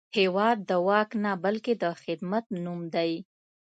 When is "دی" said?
2.95-3.11